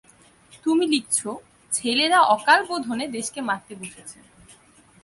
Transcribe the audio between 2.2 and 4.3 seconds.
অকালবোধনে দেশকে মারতে বসেছে।